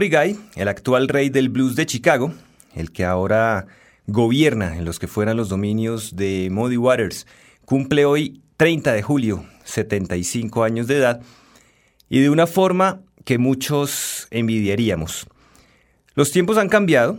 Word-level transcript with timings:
Buddy 0.00 0.08
Guy, 0.08 0.38
el 0.56 0.68
actual 0.68 1.08
rey 1.08 1.28
del 1.28 1.50
blues 1.50 1.76
de 1.76 1.84
Chicago, 1.84 2.32
el 2.74 2.90
que 2.90 3.04
ahora 3.04 3.66
gobierna 4.06 4.78
en 4.78 4.86
los 4.86 4.98
que 4.98 5.06
fueran 5.06 5.36
los 5.36 5.50
dominios 5.50 6.16
de 6.16 6.48
Muddy 6.50 6.78
Waters, 6.78 7.26
cumple 7.66 8.06
hoy 8.06 8.40
30 8.56 8.94
de 8.94 9.02
julio, 9.02 9.44
75 9.64 10.64
años 10.64 10.86
de 10.86 10.96
edad, 10.96 11.20
y 12.08 12.20
de 12.20 12.30
una 12.30 12.46
forma 12.46 13.02
que 13.26 13.36
muchos 13.36 14.26
envidiaríamos. 14.30 15.26
Los 16.14 16.30
tiempos 16.30 16.56
han 16.56 16.70
cambiado, 16.70 17.18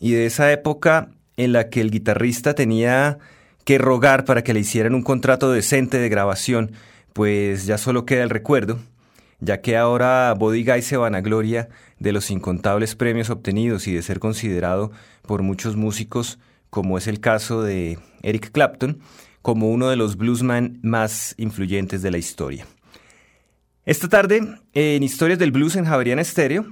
y 0.00 0.12
de 0.12 0.24
esa 0.24 0.50
época 0.50 1.10
en 1.36 1.52
la 1.52 1.68
que 1.68 1.82
el 1.82 1.90
guitarrista 1.90 2.54
tenía 2.54 3.18
que 3.66 3.76
rogar 3.76 4.24
para 4.24 4.42
que 4.42 4.54
le 4.54 4.60
hicieran 4.60 4.94
un 4.94 5.02
contrato 5.02 5.52
decente 5.52 5.98
de 5.98 6.08
grabación, 6.08 6.72
pues 7.12 7.66
ya 7.66 7.76
solo 7.76 8.06
queda 8.06 8.22
el 8.22 8.30
recuerdo, 8.30 8.78
ya 9.38 9.60
que 9.60 9.76
ahora 9.76 10.32
Body 10.32 10.64
Guy 10.64 10.80
se 10.80 10.96
vanagloria 10.96 11.68
de 11.98 12.12
los 12.12 12.30
incontables 12.30 12.94
premios 12.94 13.30
obtenidos 13.30 13.86
y 13.86 13.94
de 13.94 14.02
ser 14.02 14.18
considerado 14.18 14.92
por 15.22 15.42
muchos 15.42 15.76
músicos, 15.76 16.38
como 16.70 16.98
es 16.98 17.06
el 17.06 17.20
caso 17.20 17.62
de 17.62 17.98
Eric 18.22 18.50
Clapton, 18.50 19.00
como 19.42 19.70
uno 19.70 19.88
de 19.88 19.96
los 19.96 20.16
bluesman 20.16 20.78
más 20.82 21.34
influyentes 21.38 22.02
de 22.02 22.10
la 22.10 22.18
historia. 22.18 22.66
Esta 23.84 24.08
tarde, 24.08 24.42
en 24.72 25.02
Historias 25.04 25.38
del 25.38 25.52
Blues 25.52 25.76
en 25.76 25.84
Javeriana 25.84 26.22
Estéreo, 26.22 26.66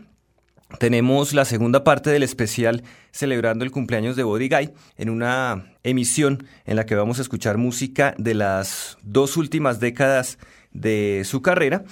tenemos 0.81 1.32
la 1.32 1.44
segunda 1.44 1.85
parte 1.85 2.11
del 2.11 2.25
especial 2.25 2.82
celebrando 3.12 3.65
el 3.65 3.70
cumpleaños 3.70 4.17
de 4.17 4.25
Body 4.25 4.49
Guy 4.49 4.70
en 4.97 5.11
una 5.11 5.73
emisión 5.85 6.47
en 6.65 6.75
la 6.75 6.87
que 6.87 6.97
vamos 6.97 7.19
a 7.20 7.23
escuchar 7.23 7.59
música 7.59 8.15
de 8.19 8.35
las 8.35 8.99
dos 9.03 9.37
últimas 9.37 9.79
décadas 9.79 10.38
de 10.73 11.23
su 11.25 11.43
carrera 11.43 11.85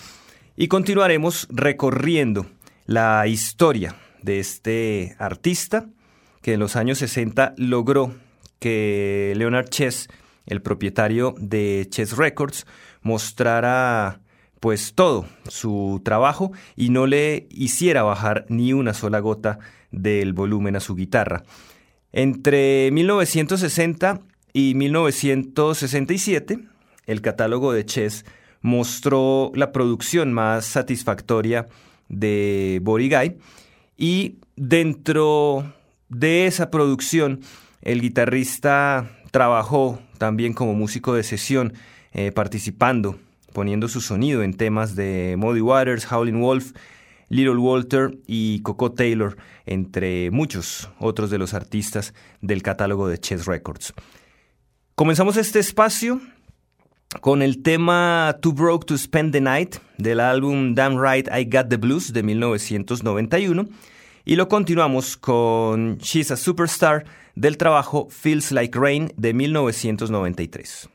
y 0.57 0.67
continuaremos 0.67 1.47
recorriendo 1.51 2.47
la 2.87 3.27
historia 3.27 3.97
de 4.23 4.41
este 4.41 5.17
artista 5.19 5.87
que 6.43 6.55
en 6.55 6.61
los 6.61 6.77
años 6.77 6.99
60 6.99 7.55
logró 7.57 8.15
que 8.59 9.33
Leonard 9.37 9.69
Chess, 9.69 10.09
el 10.47 10.63
propietario 10.63 11.35
de 11.39 11.87
Chess 11.89 12.17
Records, 12.17 12.67
mostrara 13.03 14.21
pues 14.61 14.95
todo 14.95 15.27
su 15.49 16.01
trabajo 16.05 16.53
y 16.77 16.91
no 16.91 17.07
le 17.07 17.49
hiciera 17.51 18.05
bajar 18.05 18.47
ni 18.49 18.73
una 18.73 18.95
sola 18.95 19.19
gota 19.19 19.59
del 19.91 20.33
volumen 20.33 20.77
a 20.77 20.81
su 20.81 20.95
guitarra. 20.95 21.43
Entre 22.13 22.91
1960 22.93 24.21
y 24.53 24.75
1967, 24.75 26.61
el 27.07 27.21
catálogo 27.23 27.73
de 27.73 27.85
Chess 27.85 28.25
mostró 28.61 29.51
la 29.55 29.73
producción 29.73 30.33
más 30.33 30.65
satisfactoria 30.65 31.67
de 32.09 32.81
Guy 32.85 33.39
y 33.97 34.39
dentro 34.57 35.73
de 36.09 36.47
esa 36.47 36.71
producción, 36.71 37.41
el 37.83 38.01
guitarrista 38.01 39.11
trabajó 39.31 40.01
también 40.19 40.53
como 40.53 40.75
músico 40.75 41.15
de 41.15 41.23
sesión, 41.23 41.73
eh, 42.13 42.33
participando, 42.33 43.19
poniendo 43.53 43.89
su 43.89 44.01
sonido 44.01 44.43
en 44.43 44.55
temas 44.55 44.95
de 44.95 45.37
Muddy 45.39 45.61
Waters, 45.61 46.11
Howlin' 46.11 46.41
Wolf, 46.41 46.73
Little 47.29 47.57
Walter 47.57 48.19
y 48.27 48.61
Coco 48.61 48.93
Taylor, 48.93 49.37
entre 49.65 50.31
muchos 50.31 50.91
otros 50.99 51.31
de 51.31 51.39
los 51.39 51.55
artistas 51.55 52.13
del 52.43 52.63
catálogo 52.63 53.09
de 53.09 53.19
Chess 53.19 53.47
Records. 53.47 53.95
Comenzamos 54.95 55.39
este 55.39 55.59
espacio 55.59 56.21
con 57.21 57.43
el 57.43 57.63
tema 57.63 58.39
Too 58.41 58.53
Broke 58.53 58.87
to 58.87 58.97
Spend 58.97 59.33
the 59.33 59.41
Night 59.41 59.77
del 59.99 60.21
álbum 60.21 60.75
Damn 60.75 61.01
Right 61.01 61.29
I 61.29 61.45
Got 61.45 61.69
the 61.69 61.77
Blues 61.77 62.13
de 62.13 62.23
1991 62.23 63.67
y 64.25 64.37
lo 64.37 64.49
continuamos 64.49 65.17
con 65.17 65.99
She's 65.99 66.31
a 66.31 66.37
Superstar 66.37 67.05
del 67.35 67.57
trabajo 67.57 68.09
Feels 68.11 68.53
Like 68.53 68.79
Rain 68.79 69.13
de 69.17 69.35
1993. 69.35 70.89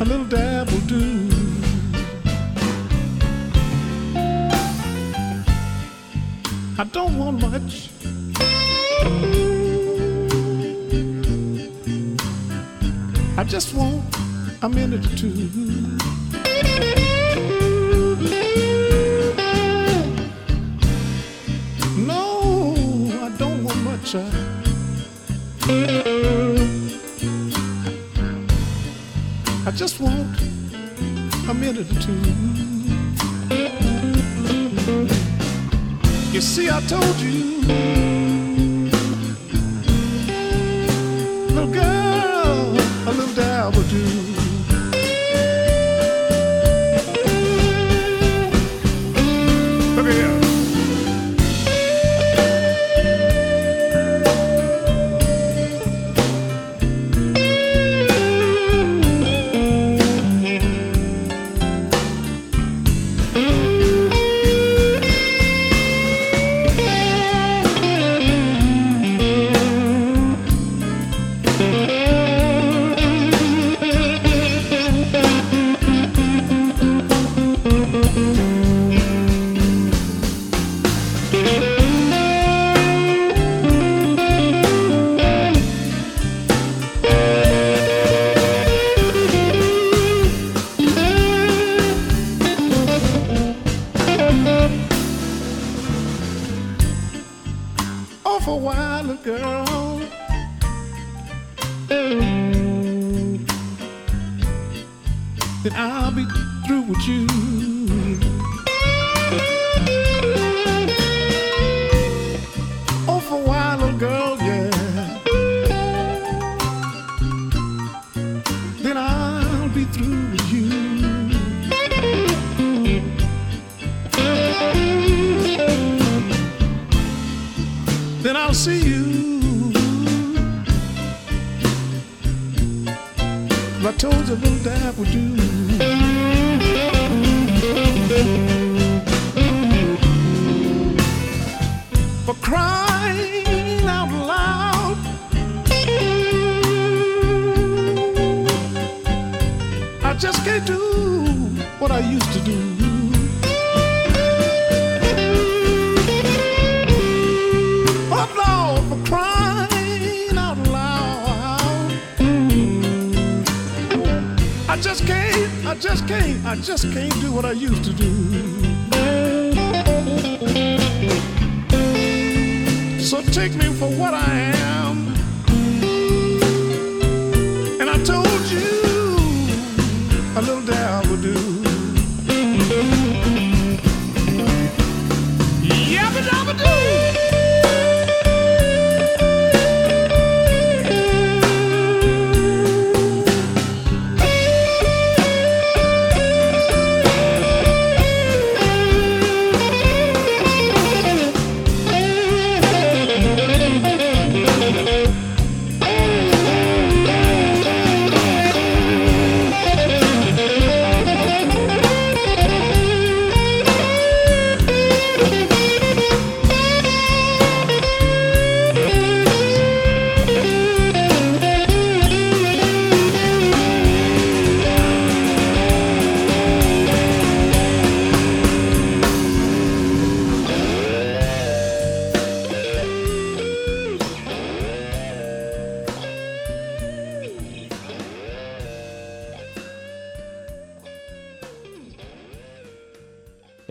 a 0.00 0.04
little 0.04 0.26
dab 0.26 0.70
will 0.70 0.80
do. 0.80 1.28
I 6.78 6.84
don't 6.84 7.18
want 7.18 7.40
much. 7.40 7.90
I 13.36 13.44
just 13.44 13.74
want 13.74 14.04
a 14.62 14.68
minute 14.68 15.04
or 15.04 15.16
two. 15.16 15.67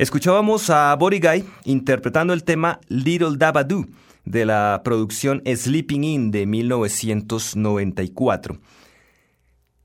Escuchábamos 0.07 0.69
a 0.69 0.95
Body 0.95 1.19
Guy 1.19 1.43
interpretando 1.65 2.31
el 2.31 2.45
tema 2.45 2.79
Little 2.87 3.35
Dabadoo 3.35 3.87
de 4.23 4.45
la 4.45 4.79
producción 4.81 5.43
Sleeping 5.45 6.05
In 6.05 6.31
de 6.31 6.45
1994. 6.45 8.57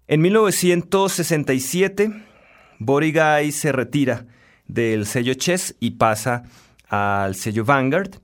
En 0.06 0.20
1967, 0.20 2.12
Body 2.78 3.12
Guy 3.12 3.50
se 3.50 3.72
retira 3.72 4.24
del 4.68 5.06
sello 5.06 5.34
Chess 5.34 5.74
y 5.80 5.90
pasa 5.90 6.44
al 6.88 7.34
sello 7.34 7.64
Vanguard. 7.64 8.20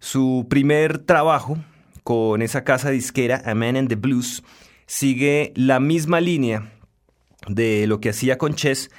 Su 0.00 0.48
primer 0.50 0.98
trabajo 0.98 1.58
con 2.02 2.42
esa 2.42 2.64
casa 2.64 2.90
disquera, 2.90 3.40
A 3.46 3.54
Man 3.54 3.76
in 3.76 3.86
the 3.86 3.94
Blues, 3.94 4.42
sigue 4.86 5.52
la 5.54 5.78
misma 5.78 6.20
línea 6.20 6.72
de 7.46 7.86
lo 7.86 8.00
que 8.00 8.08
hacía 8.08 8.36
con 8.36 8.56
Chess, 8.56 8.90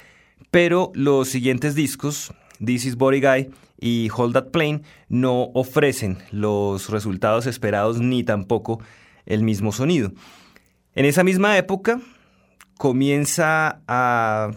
pero 0.50 0.90
los 0.94 1.28
siguientes 1.28 1.74
discos, 1.74 2.32
This 2.64 2.86
is 2.86 2.96
Body 2.96 3.20
Guy 3.20 3.50
y 3.80 4.08
Hold 4.14 4.34
That 4.34 4.50
Plane, 4.50 4.82
no 5.08 5.50
ofrecen 5.54 6.18
los 6.30 6.88
resultados 6.90 7.46
esperados 7.46 8.00
ni 8.00 8.24
tampoco 8.24 8.80
el 9.26 9.42
mismo 9.42 9.72
sonido. 9.72 10.12
En 10.94 11.04
esa 11.04 11.22
misma 11.22 11.56
época 11.58 12.00
comienza 12.76 13.80
a 13.86 14.50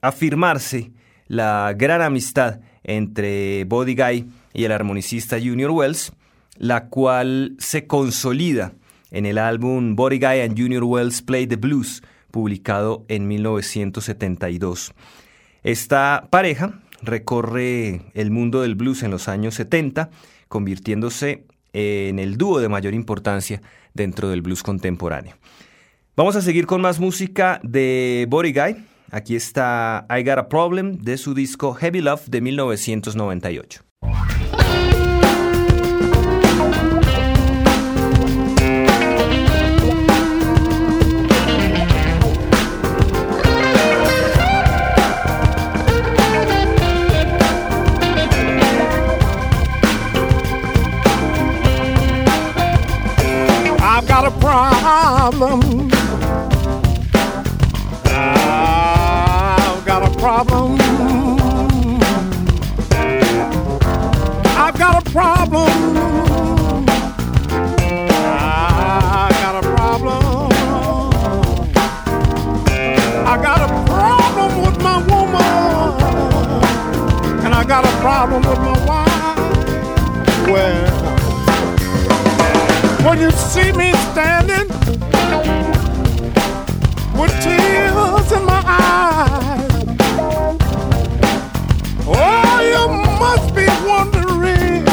afirmarse 0.00 0.92
la 1.28 1.74
gran 1.76 2.02
amistad 2.02 2.60
entre 2.82 3.64
Body 3.64 3.94
Guy 3.94 4.30
y 4.52 4.64
el 4.64 4.72
armonicista 4.72 5.38
Junior 5.38 5.70
Wells, 5.70 6.12
la 6.56 6.88
cual 6.88 7.56
se 7.58 7.86
consolida 7.86 8.74
en 9.10 9.26
el 9.26 9.38
álbum 9.38 9.94
Body 9.96 10.18
Guy 10.18 10.40
and 10.40 10.58
Junior 10.58 10.84
Wells 10.84 11.22
Play 11.22 11.46
the 11.46 11.56
Blues, 11.56 12.02
publicado 12.30 13.04
en 13.08 13.28
1972. 13.28 14.92
Esta 15.64 16.28
pareja 16.28 16.74
recorre 17.00 18.02
el 18.12 18.30
mundo 18.30 18.60
del 18.60 18.74
blues 18.74 19.02
en 19.02 19.10
los 19.10 19.28
años 19.28 19.54
70, 19.54 20.10
convirtiéndose 20.48 21.46
en 21.72 22.18
el 22.18 22.36
dúo 22.36 22.60
de 22.60 22.68
mayor 22.68 22.92
importancia 22.92 23.62
dentro 23.94 24.28
del 24.28 24.42
blues 24.42 24.62
contemporáneo. 24.62 25.34
Vamos 26.16 26.36
a 26.36 26.42
seguir 26.42 26.66
con 26.66 26.82
más 26.82 27.00
música 27.00 27.60
de 27.62 28.26
Body 28.28 28.52
Guy. 28.52 28.84
Aquí 29.10 29.36
está 29.36 30.06
I 30.10 30.22
Got 30.22 30.38
a 30.38 30.48
Problem 30.50 30.98
de 30.98 31.16
su 31.16 31.32
disco 31.32 31.72
Heavy 31.72 32.02
Love 32.02 32.26
de 32.26 32.42
1998. 32.42 33.80
Problem. 55.30 55.88
I've 58.04 59.84
got 59.86 60.02
a 60.02 60.10
problem. 60.18 60.76
I've 64.44 64.78
got 64.78 65.00
a 65.00 65.10
problem. 65.10 65.70
I 68.06 69.30
got 69.40 69.64
a 69.64 69.66
problem. 69.74 70.52
I 73.26 73.38
got 73.42 73.60
a 73.62 73.68
problem 73.86 74.50
with 74.62 74.76
my 74.82 74.98
woman. 75.06 75.42
And 77.46 77.54
I 77.54 77.64
got 77.64 77.86
a 77.86 77.92
problem 78.02 78.42
with 78.42 78.58
my 78.58 78.78
wife. 78.86 79.38
Well, 80.50 80.90
when 83.06 83.18
you 83.22 83.30
see 83.30 83.72
me 83.72 83.92
standing 84.12 84.68
with 87.18 87.32
tears 87.42 88.32
in 88.32 88.44
my 88.44 88.62
eyes, 88.66 89.70
oh, 92.06 92.60
you 92.72 92.88
must 93.20 93.54
be 93.54 93.66
wondering 93.86 94.86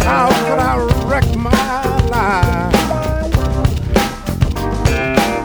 how 0.00 0.28
could 0.46 0.58
I 0.58 0.76
wreck 1.08 1.26
my 1.36 1.50
life? 2.08 2.72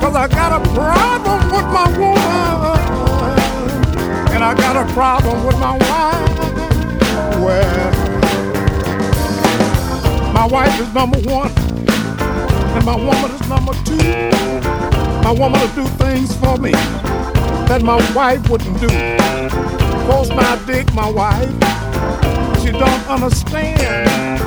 Cause 0.01 0.15
I 0.15 0.27
got 0.27 0.51
a 0.59 0.63
problem 0.73 1.39
with 1.51 1.67
my 1.77 1.87
woman, 1.97 2.79
and 4.33 4.43
I 4.43 4.53
got 4.55 4.75
a 4.75 4.85
problem 4.93 5.45
with 5.45 5.57
my 5.59 5.77
wife. 5.77 6.37
Well, 7.39 7.91
my 10.33 10.45
wife 10.47 10.79
is 10.79 10.93
number 10.93 11.19
one, 11.19 11.51
and 12.77 12.85
my 12.85 12.95
woman 12.95 13.31
is 13.31 13.49
number 13.49 13.73
two. 13.85 13.97
My 15.23 15.31
woman 15.31 15.59
will 15.59 15.75
do 15.75 15.85
things 15.97 16.35
for 16.37 16.57
me 16.57 16.71
that 17.67 17.81
my 17.81 17.97
wife 18.13 18.47
wouldn't 18.49 18.79
do. 18.79 18.87
Force 20.05 20.29
my 20.29 20.61
dick, 20.67 20.93
my 20.93 21.09
wife. 21.09 21.49
She 22.61 22.71
don't 22.71 23.03
understand. 23.09 24.39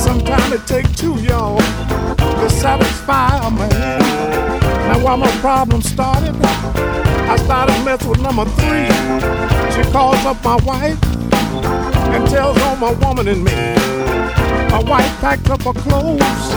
Sometimes 0.00 0.52
it 0.52 0.66
takes 0.66 0.90
two 0.96 1.14
y'all 1.20 1.58
to 1.58 2.50
satisfy 2.50 3.46
a 3.46 3.50
man. 3.50 4.00
Now 4.88 5.04
while 5.04 5.16
my 5.16 5.30
problem 5.38 5.80
started, 5.80 6.34
I 6.42 7.36
started 7.36 7.84
messing 7.84 8.10
with 8.10 8.20
number 8.20 8.46
three. 8.58 8.88
She 9.74 9.88
calls 9.92 10.24
up 10.26 10.42
my 10.42 10.56
wife 10.66 10.98
and 12.14 12.28
tells 12.28 12.58
on 12.62 12.80
my 12.80 12.92
woman 12.94 13.28
and 13.28 13.44
me. 13.44 13.95
My 14.76 14.82
wife 14.82 15.20
packed 15.22 15.48
up 15.48 15.62
her 15.62 15.72
clothes 15.72 16.52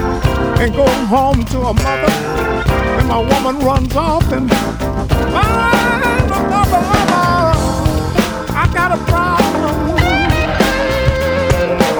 and 0.59 0.75
goes 0.75 1.07
home 1.07 1.45
to 1.45 1.57
her 1.67 1.73
mother. 1.73 2.11
And 2.99 3.07
my 3.07 3.19
woman 3.19 3.65
runs 3.65 3.95
off 3.95 4.29
and 4.33 4.49
finds 4.51 5.13
another 6.35 6.81
lover. 6.83 7.55
I 8.51 8.69
got 8.73 8.91
a 8.91 8.97
problem. 9.05 9.99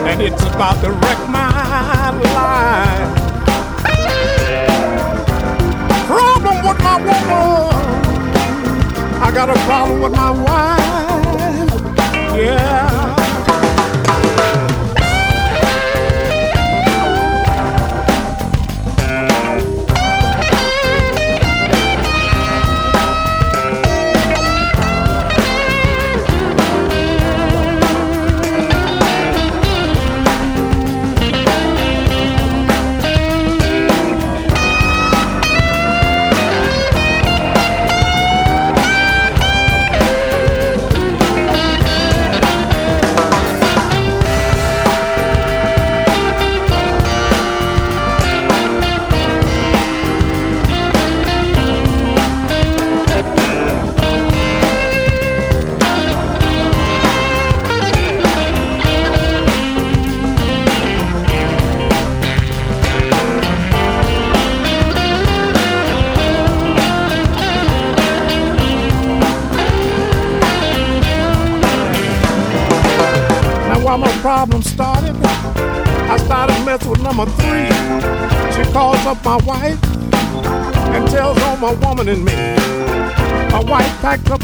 And 0.10 0.22
it's 0.22 0.44
about 0.44 0.82
to 0.84 0.92
wreck 0.92 1.30
my 1.30 2.12
life. 2.36 3.16
Problem 6.06 6.58
with 6.68 6.80
my 6.84 6.98
woman. 6.98 7.70
I 9.24 9.32
got 9.34 9.50
a 9.50 9.54
problem 9.60 10.02
with 10.02 10.12
my 10.12 10.32
wife. 10.32 10.79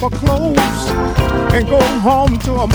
Packed 0.10 0.26
clothes 0.26 0.90
and 1.54 1.68
go 1.68 1.80
home 2.00 2.38
to 2.40 2.58
her 2.58 2.68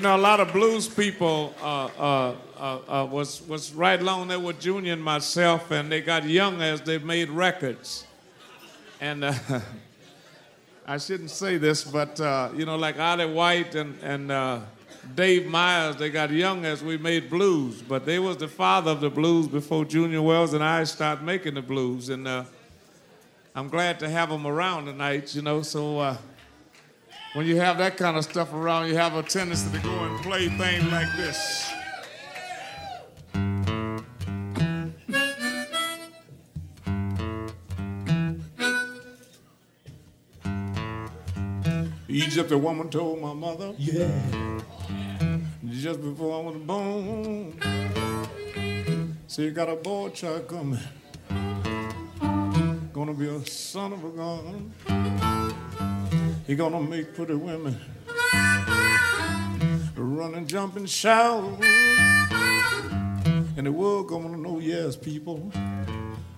You 0.00 0.04
know, 0.04 0.16
a 0.16 0.28
lot 0.32 0.40
of 0.40 0.50
blues 0.50 0.88
people 0.88 1.54
uh, 1.60 1.84
uh, 1.84 2.34
uh, 2.56 3.02
uh, 3.02 3.04
was 3.04 3.42
was 3.46 3.74
right 3.74 4.00
along 4.00 4.28
there 4.28 4.40
with 4.40 4.58
Junior 4.58 4.94
and 4.94 5.04
myself, 5.04 5.70
and 5.72 5.92
they 5.92 6.00
got 6.00 6.24
young 6.24 6.62
as 6.62 6.80
they 6.80 6.96
made 6.96 7.28
records. 7.28 8.06
And 9.02 9.24
uh, 9.24 9.34
I 10.86 10.96
shouldn't 10.96 11.28
say 11.28 11.58
this, 11.58 11.84
but 11.84 12.18
you 12.56 12.64
know, 12.64 12.76
like 12.76 12.98
Ollie 12.98 13.30
White 13.30 13.74
and 13.74 14.02
and 14.02 14.62
Dave 15.14 15.46
Myers, 15.46 15.96
they 15.96 16.08
got 16.08 16.30
young 16.30 16.64
as 16.64 16.82
we 16.82 16.96
made 16.96 17.28
blues, 17.28 17.82
but 17.82 18.06
they 18.06 18.18
was 18.18 18.38
the 18.38 18.48
father 18.48 18.92
of 18.92 19.02
the 19.02 19.10
blues 19.10 19.48
before 19.48 19.84
Junior 19.84 20.22
Wells 20.22 20.54
and 20.54 20.64
I 20.64 20.84
started 20.84 21.22
making 21.22 21.52
the 21.52 21.62
blues, 21.62 22.08
and 22.08 22.26
I'm 22.26 23.68
glad 23.68 24.00
to 24.00 24.08
have 24.08 24.30
them 24.30 24.46
around 24.46 24.86
tonight. 24.86 25.34
You 25.34 25.42
know, 25.42 25.60
so 25.60 26.16
when 27.34 27.46
you 27.46 27.56
have 27.56 27.78
that 27.78 27.96
kind 27.96 28.16
of 28.16 28.24
stuff 28.24 28.52
around, 28.52 28.88
you 28.88 28.96
have 28.96 29.14
a 29.14 29.22
tendency 29.22 29.70
to 29.76 29.82
go 29.82 30.04
and 30.04 30.18
play 30.22 30.48
things 30.48 30.84
like 30.90 31.08
this. 31.16 31.72
Egypt, 42.08 42.50
a 42.50 42.58
woman 42.58 42.90
told 42.90 43.20
my 43.20 43.32
mother, 43.32 43.72
yeah, 43.78 44.10
just 45.68 46.02
before 46.02 46.42
I 46.42 46.46
was 46.48 46.56
born, 46.56 47.54
So 49.28 49.42
you 49.42 49.52
got 49.52 49.68
a 49.68 49.76
boy 49.76 50.08
child 50.08 50.48
coming, 50.48 50.80
gonna 52.92 53.14
be 53.14 53.28
a 53.28 53.46
son 53.46 53.92
of 53.92 54.04
a 54.04 54.10
gun. 54.10 55.29
He 56.50 56.56
gonna 56.56 56.82
make 56.82 57.14
pretty 57.14 57.34
women 57.34 57.78
run 59.94 60.34
and 60.34 60.48
jump 60.48 60.74
and 60.74 60.90
shout. 60.90 61.44
And 63.56 63.66
the 63.66 63.70
world 63.70 64.08
gonna 64.08 64.36
know, 64.36 64.58
yes, 64.58 64.96
people. 64.96 65.52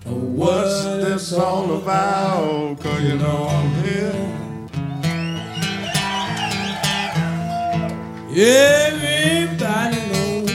What's 0.05 0.85
this 0.85 1.33
all 1.33 1.79
about? 1.79 2.79
Cause 2.79 3.03
you 3.03 3.17
know 3.17 3.47
I'm 3.49 3.71
here. 3.85 4.13
Everybody 8.37 9.97
knows. 10.13 10.51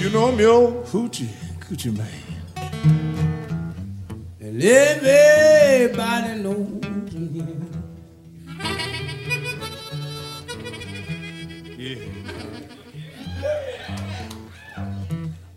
You 0.00 0.08
know 0.10 0.28
I'm 0.28 0.38
your 0.38 0.84
hoochie. 0.84 1.35
Coochie 1.76 1.92
Man. 1.94 2.08
And 4.40 4.62
everybody 4.62 6.42
knows 6.42 6.82
him. 7.12 7.70
Yeah. 11.76 11.96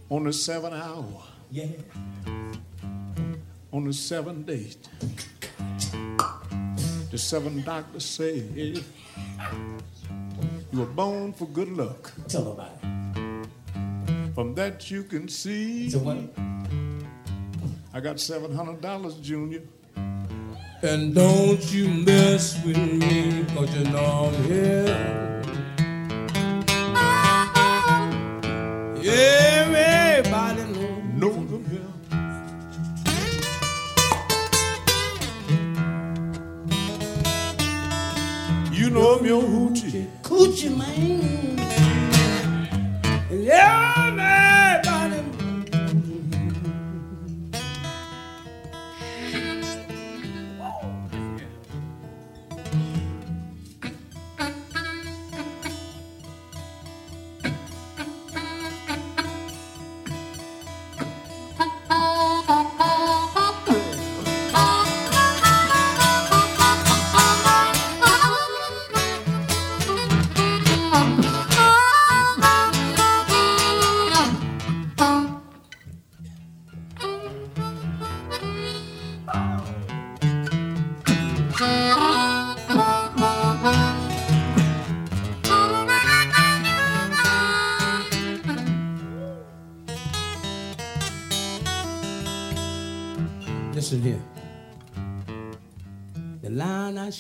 On 0.09 0.23
the 0.25 0.33
seventh 0.33 0.73
hour. 0.73 1.23
Yeah. 1.51 1.67
On 3.71 3.85
the 3.85 3.93
seventh 3.93 4.45
date. 4.45 4.89
The 7.11 7.17
seven 7.17 7.63
doctors 7.63 8.05
say 8.05 8.39
you 8.39 8.83
were 10.73 10.85
born 10.85 11.31
for 11.31 11.45
good 11.47 11.69
luck. 11.69 12.11
Tell 12.27 12.51
about 12.51 12.71
it. 12.73 12.78
From 14.39 14.55
that 14.55 14.89
you 14.89 15.03
can 15.03 15.27
see. 15.27 15.89
So 15.89 15.99
what? 15.99 16.17
I 17.93 17.99
got 17.99 18.21
seven 18.21 18.55
hundred 18.55 18.79
dollars, 18.79 19.15
Junior. 19.15 19.63
And 20.81 21.13
don't 21.13 21.73
you 21.73 21.89
mess 21.89 22.55
with 22.63 22.77
me, 22.77 23.43
cause 23.53 23.75
you 23.75 23.83
know 23.91 24.31
I'm 24.31 24.43
here. 24.45 24.85
Everybody 29.03 30.63
knows. 30.71 31.03
Know 31.19 31.31
I'm 31.31 31.65
here. 31.65 31.91
You 38.71 38.89
know 38.89 39.17
I'm 39.17 39.25
your 39.25 39.43
hoochie. 39.43 40.07
Coochie 40.23 40.77
man. 40.77 41.58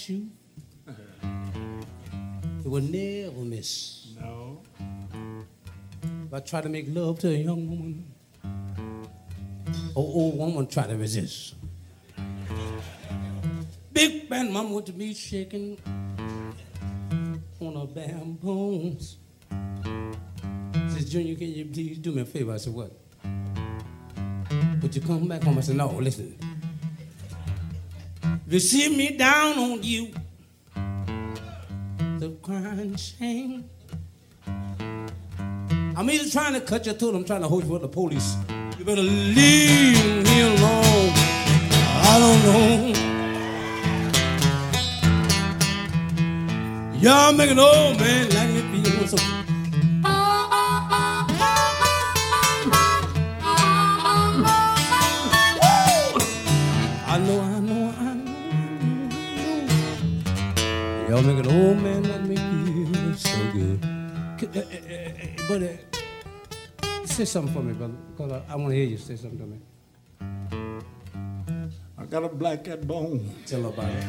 I 0.09 0.11
shoot, 0.11 0.31
uh-huh. 0.87 1.27
it 2.65 2.67
will 2.67 2.81
never 2.81 3.45
miss. 3.45 4.07
No. 4.19 4.61
If 6.25 6.33
I 6.33 6.39
try 6.39 6.61
to 6.61 6.69
make 6.69 6.85
love 6.89 7.19
to 7.19 7.29
a 7.29 7.37
young 7.37 7.69
woman, 7.69 8.11
or 9.93 10.03
old 10.03 10.37
woman 10.37 10.65
try 10.65 10.87
to 10.87 10.95
resist. 10.95 11.53
Big 13.93 14.27
band 14.27 14.51
mama 14.51 14.81
to 14.81 14.91
be 14.91 15.13
shaking 15.13 15.77
on 17.59 17.75
a 17.75 17.85
bones. 17.85 19.17
Says, 20.89 21.07
Junior, 21.07 21.35
can 21.35 21.53
you 21.53 21.65
please 21.65 21.99
do 21.99 22.13
me 22.13 22.21
a 22.23 22.25
favor? 22.25 22.53
I 22.53 22.57
said, 22.57 22.73
what? 22.73 22.91
Would 24.81 24.95
you 24.95 25.01
come 25.01 25.27
back 25.27 25.43
home? 25.43 25.59
I 25.59 25.61
said, 25.61 25.75
no, 25.75 25.89
listen. 25.89 26.48
If 28.49 28.53
you 28.53 28.59
see 28.61 28.89
me 28.97 29.15
down 29.15 29.59
on 29.59 29.83
you, 29.83 30.11
the 32.17 32.31
crying 32.41 32.95
shame. 32.95 33.69
I'm 34.47 36.09
either 36.09 36.27
trying 36.31 36.53
to 36.55 36.61
cut 36.61 36.87
your 36.87 36.95
throat, 36.95 37.13
I'm 37.13 37.25
trying 37.25 37.41
to 37.41 37.47
hold 37.47 37.61
you 37.65 37.69
for 37.69 37.77
the 37.77 37.87
police. 37.87 38.37
You 38.79 38.85
better 38.85 39.03
leave 39.03 40.25
me 40.25 40.41
alone. 40.41 41.11
I 42.09 42.17
don't 42.23 42.41
know. 42.47 42.93
Y'all 46.97 47.33
make 47.33 47.51
an 47.51 47.59
old 47.59 47.99
man 47.99 48.29
like 48.29 48.38
Make 61.59 61.67
old 61.67 61.83
man 61.83 62.03
like 62.03 62.21
me 62.21 62.35
feel 62.37 63.13
so 63.15 63.51
good. 63.51 63.83
Uh, 63.83 64.59
uh, 64.59 64.63
uh, 64.63 65.49
But 65.49 67.09
say 67.09 67.25
something 67.25 67.53
for 67.53 67.61
me, 67.61 67.73
brother, 67.73 67.95
because 68.15 68.31
I, 68.31 68.53
I 68.53 68.55
want 68.55 68.69
to 68.69 68.75
hear 68.77 68.85
you 68.85 68.97
say 68.97 69.17
something 69.17 69.39
to 69.39 69.45
me. 69.45 69.59
I 71.97 72.05
got 72.05 72.23
a 72.23 72.29
black 72.29 72.63
cat 72.63 72.87
bone. 72.87 73.35
Tell 73.45 73.65
about 73.65 73.89
it. 73.91 74.05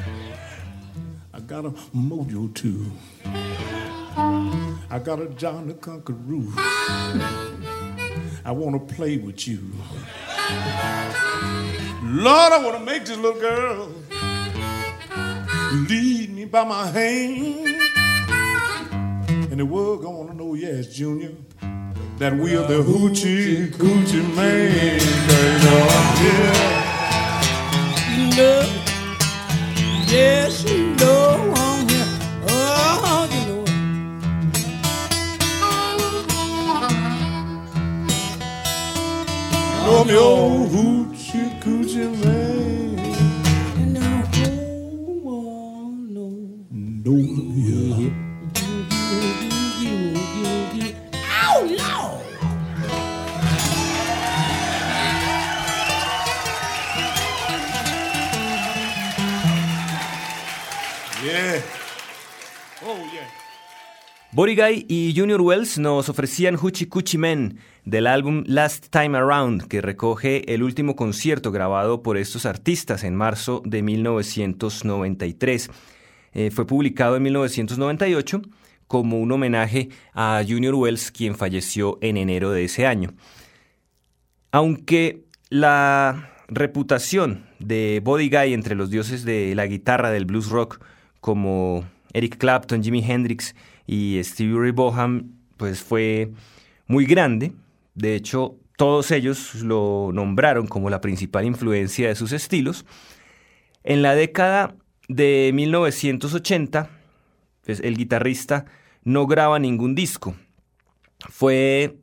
I 1.35 1.41
got 1.41 1.65
a 1.65 1.71
mojo 1.93 2.55
too. 2.55 2.93
I 3.27 5.01
got 5.03 5.21
a 5.21 5.27
John 5.31 5.67
the 5.67 5.75
Conqueror. 5.75 6.53
I 8.45 8.53
want 8.53 8.89
to 8.89 8.95
play 8.95 9.17
with 9.17 9.49
you. 9.49 9.73
Lord, 12.05 12.53
I 12.53 12.59
want 12.63 12.79
to 12.79 12.85
make 12.85 13.07
this 13.07 13.17
little 13.19 13.41
girl 13.41 13.91
lead 15.89 16.30
by 16.51 16.65
my 16.65 16.87
hand. 16.87 17.79
And 19.51 19.61
the 19.61 19.67
world 19.67 20.03
gonna 20.03 20.35
know, 20.35 20.55
yes, 20.55 20.87
Junior, 20.89 21.33
that 22.19 22.35
we 22.35 22.57
are 22.57 22.67
the 22.67 22.83
hoochie 22.83 23.71
coochie 23.71 24.35
man. 24.35 25.01
Oh, 25.63 26.17
yeah. 26.25 26.57
You 28.17 28.25
know, 28.37 28.63
yes, 30.09 30.65
you 30.69 30.95
know 30.97 31.53
I'm 31.57 31.89
here. 31.89 32.09
Oh, 32.49 33.29
you 33.33 33.43
know 33.47 33.63
it. 33.63 33.71
Know 39.87 40.05
me 40.05 40.15
old 40.17 40.71
hoochie 40.71 41.49
coochie 41.61 42.11
man. 42.25 42.40
Body 64.41 64.57
Guy 64.57 64.87
y 64.89 65.13
Junior 65.15 65.43
Wells 65.43 65.79
nos 65.79 66.09
ofrecían 66.09 66.57
Hoochie 66.57 66.89
Coochie 66.89 67.19
Men 67.19 67.59
del 67.85 68.07
álbum 68.07 68.43
Last 68.47 68.87
Time 68.89 69.19
Around, 69.19 69.69
que 69.69 69.83
recoge 69.83 70.55
el 70.55 70.63
último 70.63 70.97
concierto 70.97 71.53
grabado 71.53 72.03
por 72.03 72.17
estos 72.17 72.47
artistas 72.47 73.05
en 73.05 73.15
marzo 73.15 73.61
de 73.67 73.83
1993. 73.83 75.69
Eh, 76.33 76.51
fue 76.51 76.67
publicado 76.67 77.17
en 77.17 77.25
1998 77.25 78.41
como 78.87 79.21
un 79.21 79.31
homenaje 79.31 79.91
a 80.15 80.43
Junior 80.49 80.75
Wells, 80.75 81.11
quien 81.11 81.35
falleció 81.35 81.99
en 82.01 82.17
enero 82.17 82.51
de 82.51 82.65
ese 82.65 82.87
año. 82.87 83.13
Aunque 84.53 85.27
la 85.51 86.33
reputación 86.49 87.45
de 87.59 88.01
Body 88.03 88.31
Guy 88.31 88.55
entre 88.55 88.75
los 88.75 88.89
dioses 88.89 89.27
de 89.27 89.55
la 89.55 89.67
guitarra 89.67 90.11
del 90.11 90.25
blues 90.25 90.49
rock, 90.49 90.83
como 91.21 91.85
Eric 92.15 92.39
Clapton, 92.39 92.83
Jimi 92.83 93.05
Hendrix 93.07 93.55
y 93.91 94.23
Stevie 94.23 94.57
Ray 94.57 94.71
Vaughan, 94.71 95.33
pues 95.57 95.83
fue 95.83 96.31
muy 96.87 97.07
grande. 97.07 97.53
De 97.97 98.15
hecho, 98.15 98.55
todos 98.77 99.11
ellos 99.11 99.57
lo 99.57 100.11
nombraron 100.15 100.69
como 100.69 100.91
la 100.91 101.01
principal 101.01 101.45
influencia 101.45 102.07
de 102.07 102.15
sus 102.15 102.31
estilos. 102.31 102.87
En 103.83 104.03
la 104.03 104.15
década 104.15 104.77
de 105.09 105.51
1980, 105.53 106.89
pues, 107.65 107.81
el 107.81 107.97
guitarrista 107.97 108.65
no 109.03 109.27
graba 109.27 109.59
ningún 109.59 109.97
disco. 109.97 110.37
Fue 111.29 111.97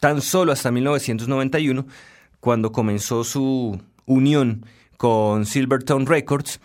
tan 0.00 0.22
solo 0.22 0.50
hasta 0.50 0.72
1991 0.72 1.86
cuando 2.40 2.72
comenzó 2.72 3.22
su 3.22 3.80
unión 4.06 4.66
con 4.96 5.46
Silvertone 5.46 6.04
Records 6.04 6.60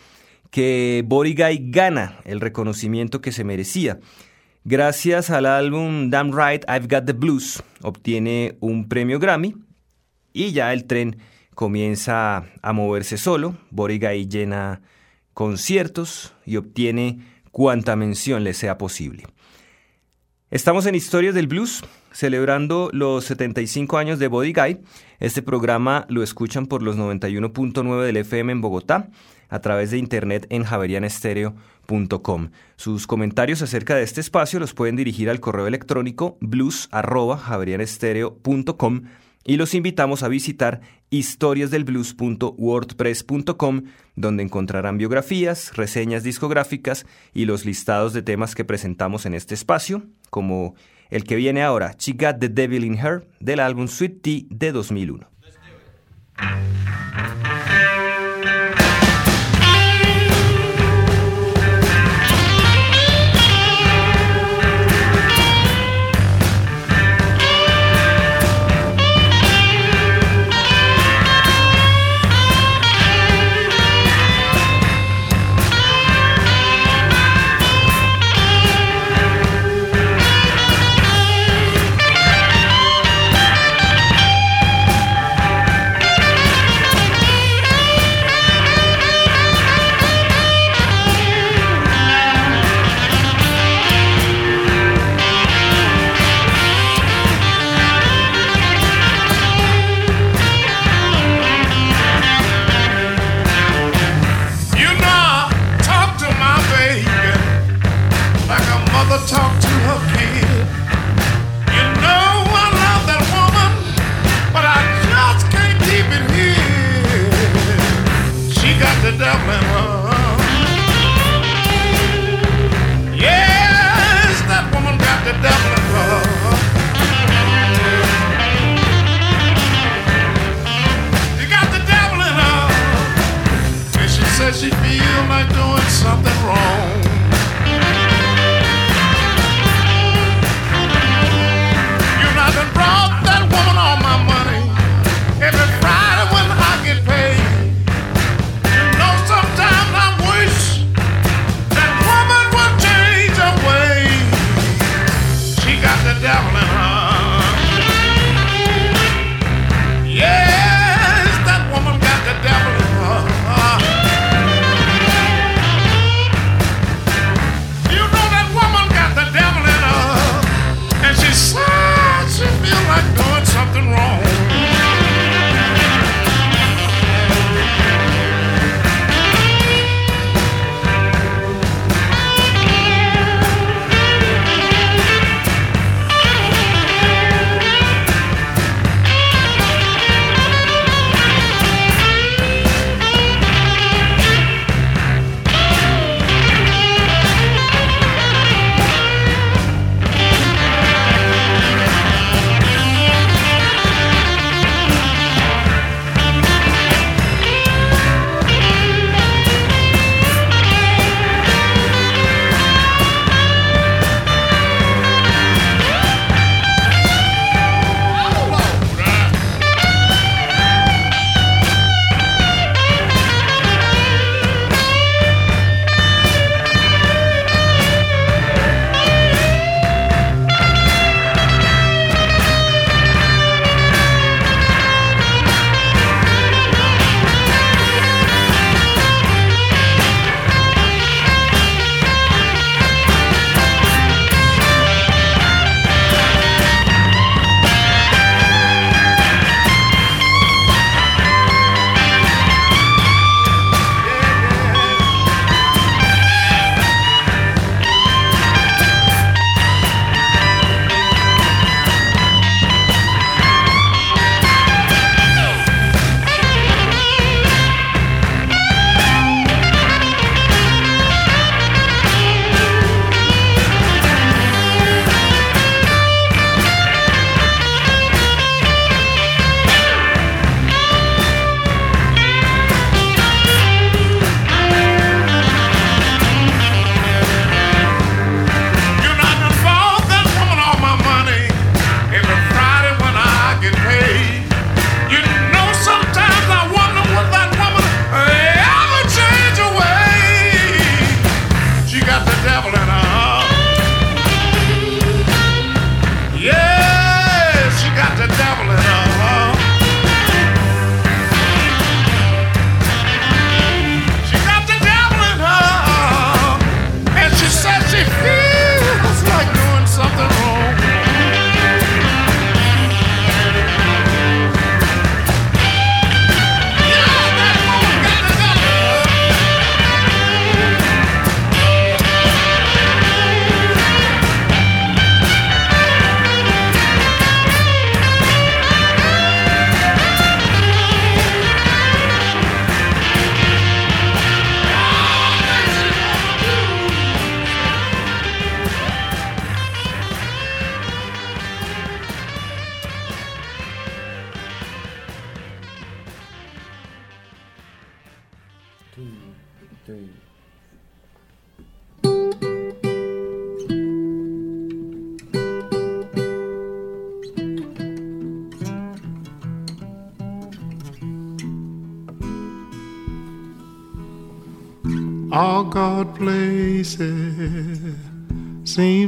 que 0.49 1.03
Body 1.05 1.35
Guy 1.35 1.69
gana 1.69 2.17
el 2.25 2.41
reconocimiento 2.41 3.21
que 3.21 3.31
se 3.31 3.43
merecía. 3.43 3.99
Gracias 4.65 5.29
al 5.29 5.45
álbum 5.45 6.09
Damn 6.09 6.31
Right 6.31 6.63
I've 6.69 6.87
Got 6.87 7.05
the 7.05 7.11
Blues 7.11 7.61
obtiene 7.81 8.55
un 8.61 8.87
premio 8.87 9.19
Grammy 9.19 9.55
y 10.31 10.53
ya 10.53 10.71
el 10.71 10.85
tren 10.85 11.17
comienza 11.53 12.45
a 12.61 12.71
moverse 12.71 13.17
solo. 13.17 13.57
Body 13.71 13.99
Guy 13.99 14.27
llena 14.29 14.81
conciertos 15.33 16.33
y 16.45 16.55
obtiene 16.55 17.19
cuanta 17.51 17.97
mención 17.97 18.45
le 18.45 18.53
sea 18.53 18.77
posible. 18.77 19.25
Estamos 20.49 20.85
en 20.85 20.95
Historias 20.95 21.35
del 21.35 21.47
Blues, 21.47 21.83
celebrando 22.13 22.89
los 22.93 23.25
75 23.25 23.97
años 23.97 24.17
de 24.17 24.27
Body 24.27 24.53
Guy. 24.53 24.79
Este 25.19 25.41
programa 25.41 26.05
lo 26.07 26.23
escuchan 26.23 26.67
por 26.67 26.83
los 26.83 26.95
91.9 26.95 28.03
del 28.05 28.17
FM 28.17 28.53
en 28.53 28.61
Bogotá, 28.61 29.09
a 29.53 29.61
través 29.61 29.91
de 29.91 29.99
internet 29.99 30.47
en 30.49 30.63
javerianestereo.com. 30.63 32.49
Sus 32.75 33.05
comentarios 33.05 33.61
acerca 33.61 33.95
de 33.95 34.01
este 34.01 34.19
espacio 34.19 34.59
los 34.59 34.73
pueden 34.73 34.95
dirigir 34.95 35.29
al 35.29 35.39
correo 35.39 35.67
electrónico 35.67 36.39
blues.javerianestereo.com 36.41 39.03
y 39.45 39.57
los 39.57 39.75
invitamos 39.75 40.23
a 40.23 40.27
visitar 40.27 40.81
historiasdelblues.wordpress.com, 41.11 43.83
donde 44.15 44.41
encontrarán 44.41 44.97
biografías, 44.97 45.75
reseñas 45.75 46.23
discográficas 46.23 47.05
y 47.31 47.45
los 47.45 47.63
listados 47.63 48.13
de 48.13 48.23
temas 48.23 48.55
que 48.55 48.65
presentamos 48.65 49.27
en 49.27 49.35
este 49.35 49.53
espacio, 49.53 50.01
como 50.31 50.73
el 51.11 51.25
que 51.25 51.35
viene 51.35 51.61
ahora, 51.61 51.95
She 51.99 52.15
the 52.15 52.49
Devil 52.49 52.85
in 52.85 52.97
Her, 52.97 53.27
del 53.39 53.59
álbum 53.59 53.87
Sweet 53.87 54.23
Tea 54.23 54.45
de 54.49 54.71
2001. 54.71 55.27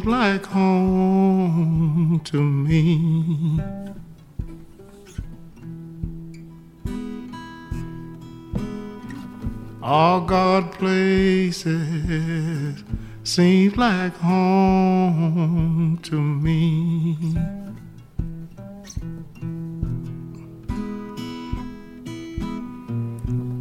Like 0.05 0.45
home 0.45 2.21
to 2.25 2.41
me. 2.41 3.59
All 9.81 10.21
God 10.21 10.71
places 10.73 11.65
seem 13.23 13.73
like 13.73 14.15
home 14.17 15.99
to 16.03 16.19
me. 16.19 17.17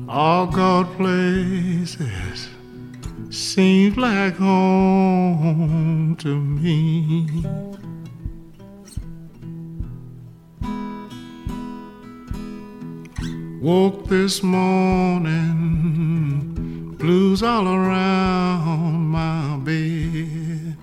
All 0.08 0.46
God 0.46 0.86
places 0.96 2.53
seems 3.34 3.96
like 3.96 4.36
home 4.36 6.14
to 6.20 6.36
me. 6.40 7.26
Woke 13.60 14.06
this 14.06 14.42
morning, 14.42 15.34
blues 16.96 17.42
all 17.42 17.66
around 17.66 19.08
my 19.08 19.56
bed. 19.64 20.76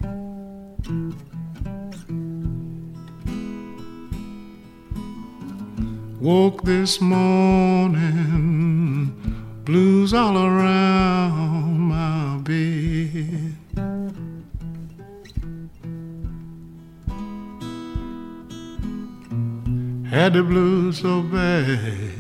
Woke 6.19 6.63
this 6.63 6.99
morning, 6.99 8.01
blues 9.63 10.13
all 10.13 10.37
around 10.37 11.79
my 11.79 12.10
Had 20.11 20.33
the 20.33 20.43
blues 20.43 20.99
so 20.99 21.21
bad, 21.21 22.11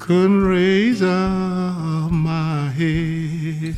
couldn't 0.00 0.44
raise 0.44 1.00
up 1.00 2.10
my 2.10 2.70
head. 2.70 3.76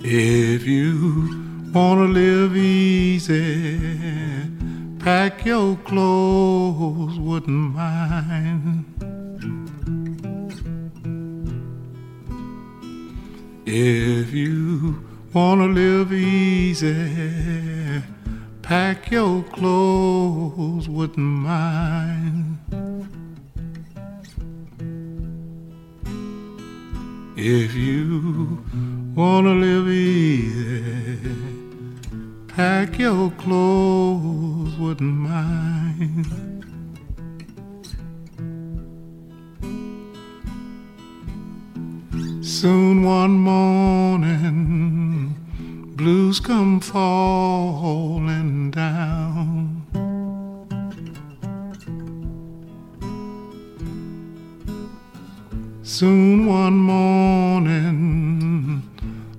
If 0.00 0.64
you 0.64 1.72
wanna 1.74 2.04
live 2.04 2.56
easy, 2.56 3.80
pack 5.00 5.44
your 5.44 5.74
clothes, 5.78 7.18
wouldn't 7.18 7.74
mind. 7.74 8.84
If 13.66 14.32
you 14.32 15.02
wanna 15.32 15.66
live 15.66 16.12
easy, 16.12 17.75
pack 18.66 19.12
your 19.12 19.44
clothes, 19.44 20.88
with 20.88 21.16
mine. 21.16 22.58
If 27.36 27.74
you 27.74 28.64
wanna 29.14 29.54
live 29.54 29.88
easy, 29.88 31.16
pack 32.48 32.98
your 32.98 33.30
clothes, 33.42 34.76
with 34.78 35.00
mine. 35.00 36.26
Soon 42.42 43.04
one 43.04 43.38
morning, 43.38 45.36
blues 45.96 46.38
come 46.40 46.78
falling 46.78 48.70
down. 48.70 49.82
Soon 55.82 56.46
one 56.46 56.76
morning, 56.76 57.82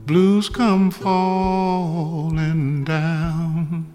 blues 0.07 0.49
come 0.49 0.89
falling 0.89 2.83
down. 2.83 3.85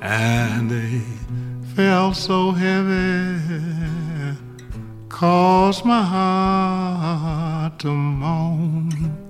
And 0.00 0.70
they 0.70 1.02
fell 1.74 2.14
so 2.14 2.52
heavy, 2.52 3.40
caused 5.18 5.84
my 5.84 6.00
heart 6.04 7.76
to 7.80 7.88
moan. 7.88 9.27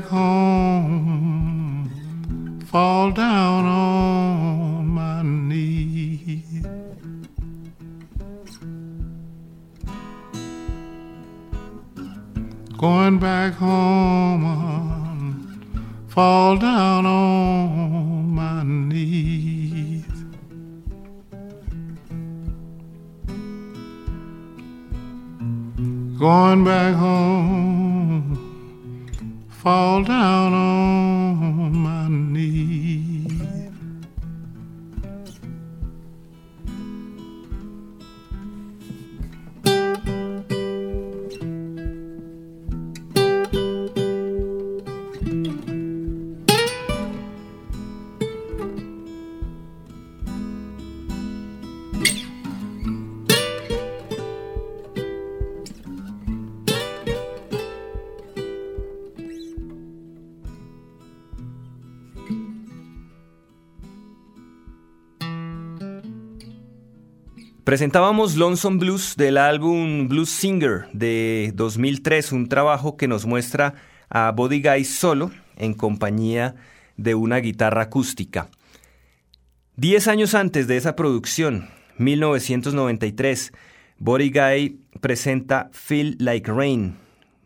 Back 0.00 0.10
home, 0.10 0.33
Presentábamos 67.74 68.36
Lonesome 68.36 68.78
Blues 68.78 69.16
del 69.16 69.36
álbum 69.36 70.06
Blues 70.06 70.30
Singer 70.30 70.86
de 70.92 71.50
2003, 71.56 72.30
un 72.30 72.48
trabajo 72.48 72.96
que 72.96 73.08
nos 73.08 73.26
muestra 73.26 73.74
a 74.08 74.30
Body 74.30 74.62
Guy 74.62 74.84
solo 74.84 75.32
en 75.56 75.74
compañía 75.74 76.54
de 76.96 77.16
una 77.16 77.38
guitarra 77.38 77.82
acústica. 77.82 78.48
Diez 79.74 80.06
años 80.06 80.36
antes 80.36 80.68
de 80.68 80.76
esa 80.76 80.94
producción, 80.94 81.68
1993, 81.98 83.52
Body 83.98 84.30
Guy 84.30 84.78
presenta 85.00 85.68
Feel 85.72 86.14
Like 86.20 86.52
Rain, 86.52 86.96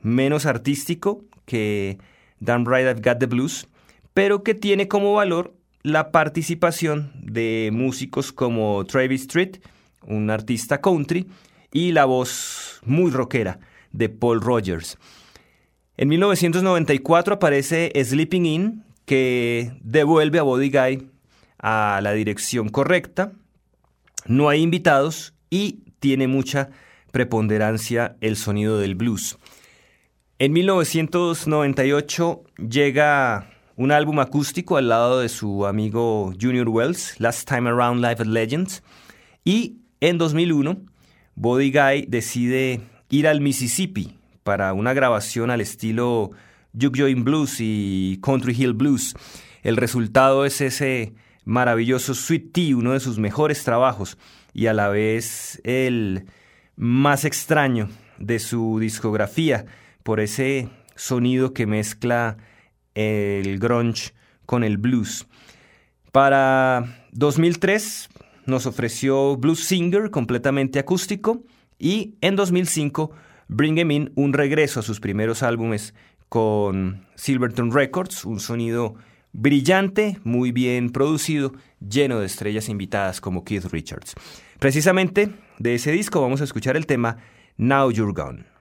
menos 0.02 0.44
artístico 0.44 1.24
que 1.46 1.96
Damn 2.38 2.66
Right 2.66 2.84
I've 2.84 3.00
Got 3.00 3.18
the 3.18 3.24
Blues, 3.24 3.66
pero 4.12 4.42
que 4.42 4.54
tiene 4.54 4.88
como 4.88 5.14
valor 5.14 5.54
la 5.82 6.12
participación 6.12 7.12
de 7.14 7.70
músicos 7.72 8.30
como 8.30 8.84
Travis 8.84 9.22
Street, 9.22 9.56
un 10.06 10.30
artista 10.30 10.80
country, 10.80 11.26
y 11.72 11.92
la 11.92 12.04
voz 12.04 12.80
muy 12.84 13.10
rockera 13.10 13.60
de 13.92 14.08
Paul 14.08 14.40
Rogers. 14.40 14.98
En 15.96 16.08
1994 16.08 17.34
aparece 17.34 17.92
Sleeping 17.94 18.46
In, 18.46 18.84
que 19.04 19.72
devuelve 19.82 20.38
a 20.38 20.42
Body 20.42 20.70
Guy 20.70 21.08
a 21.58 22.00
la 22.02 22.12
dirección 22.12 22.68
correcta. 22.68 23.32
No 24.26 24.48
hay 24.48 24.62
invitados 24.62 25.34
y 25.50 25.80
tiene 25.98 26.28
mucha 26.28 26.70
preponderancia 27.10 28.16
el 28.20 28.36
sonido 28.36 28.78
del 28.78 28.94
blues. 28.94 29.38
En 30.38 30.52
1998 30.52 32.44
llega 32.58 33.50
un 33.74 33.90
álbum 33.90 34.20
acústico 34.20 34.76
al 34.76 34.88
lado 34.88 35.20
de 35.20 35.28
su 35.28 35.66
amigo 35.66 36.32
Junior 36.40 36.68
Wells, 36.68 37.18
Last 37.18 37.48
Time 37.48 37.68
Around 37.68 38.02
Live 38.02 38.20
at 38.20 38.26
Legends, 38.26 38.82
y 39.44 39.78
en 40.00 40.18
2001, 40.18 40.78
Body 41.34 41.70
Guy 41.70 42.06
decide 42.08 42.80
ir 43.10 43.26
al 43.28 43.40
Mississippi 43.40 44.16
para 44.42 44.72
una 44.72 44.92
grabación 44.92 45.50
al 45.50 45.60
estilo 45.60 46.30
Juke 46.78 47.00
Joint 47.00 47.24
Blues 47.24 47.56
y 47.60 48.18
Country 48.22 48.54
Hill 48.56 48.74
Blues. 48.74 49.14
El 49.62 49.76
resultado 49.76 50.44
es 50.44 50.60
ese 50.60 51.14
maravilloso 51.44 52.14
Sweet 52.14 52.52
Tea, 52.52 52.76
uno 52.76 52.92
de 52.92 53.00
sus 53.00 53.18
mejores 53.18 53.64
trabajos 53.64 54.18
y 54.52 54.66
a 54.66 54.72
la 54.72 54.88
vez 54.88 55.60
el 55.64 56.26
más 56.76 57.24
extraño 57.24 57.88
de 58.18 58.38
su 58.38 58.78
discografía 58.78 59.66
por 60.02 60.20
ese 60.20 60.68
sonido 60.94 61.52
que 61.54 61.66
mezcla 61.66 62.36
el 62.94 63.58
grunge 63.58 64.12
con 64.46 64.64
el 64.64 64.78
blues. 64.78 65.26
Para 66.12 67.06
2003 67.12 68.08
nos 68.48 68.66
ofreció 68.66 69.36
Blues 69.36 69.64
Singer 69.64 70.10
completamente 70.10 70.78
acústico 70.78 71.44
y 71.78 72.16
en 72.20 72.34
2005 72.34 73.12
Bring 73.46 73.78
Em 73.78 73.90
In 73.90 74.12
un 74.16 74.32
regreso 74.32 74.80
a 74.80 74.82
sus 74.82 75.00
primeros 75.00 75.42
álbumes 75.42 75.94
con 76.28 77.06
Silverton 77.14 77.72
Records, 77.72 78.24
un 78.24 78.40
sonido 78.40 78.94
brillante, 79.32 80.18
muy 80.24 80.52
bien 80.52 80.90
producido, 80.90 81.52
lleno 81.80 82.20
de 82.20 82.26
estrellas 82.26 82.68
invitadas 82.68 83.20
como 83.20 83.44
Keith 83.44 83.66
Richards. 83.66 84.14
Precisamente 84.58 85.30
de 85.58 85.74
ese 85.74 85.92
disco 85.92 86.20
vamos 86.20 86.40
a 86.40 86.44
escuchar 86.44 86.76
el 86.76 86.86
tema 86.86 87.18
Now 87.56 87.90
You're 87.90 88.12
Gone. 88.12 88.57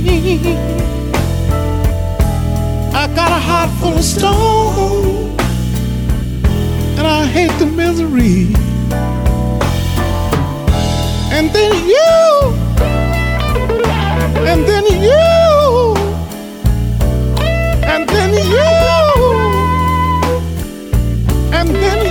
tree. 0.00 0.56
I 2.94 3.06
got 3.14 3.30
a 3.30 3.40
heart 3.48 3.70
full 3.80 3.94
of 3.94 4.04
stone, 4.04 5.36
and 6.98 7.06
I 7.06 7.26
hate 7.26 7.52
the 7.58 7.66
misery. 7.66 8.54
And 11.36 11.50
then 11.50 11.72
you, 11.92 12.14
and 14.50 14.64
then 14.66 14.84
you, 15.08 15.94
and 17.92 18.08
then 18.08 18.32
you, 18.34 18.68
and 21.52 21.68
then. 21.68 22.01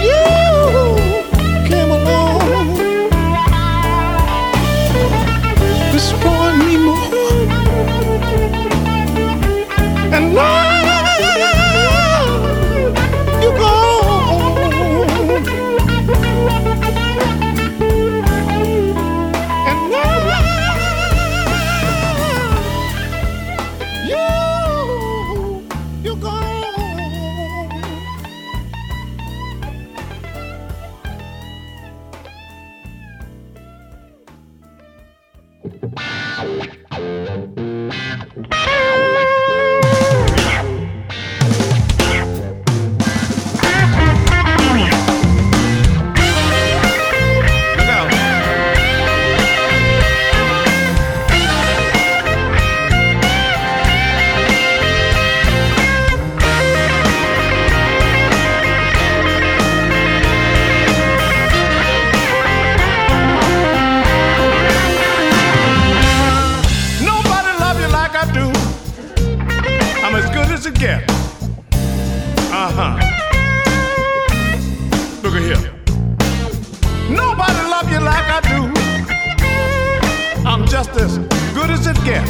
Yeah. 82.12 82.26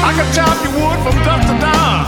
I 0.00 0.12
can 0.16 0.32
chop 0.32 0.56
your 0.64 0.72
wood 0.76 0.98
from 1.04 1.16
dusk 1.26 1.46
to 1.48 1.54
dawn. 1.60 2.06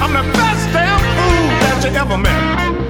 I'm 0.00 0.12
the 0.12 0.22
best 0.32 0.72
damn 0.72 1.00
fool 1.00 1.46
that 1.62 1.82
you 1.82 1.90
ever 1.98 2.16
met. 2.16 2.81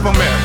government. 0.00 0.37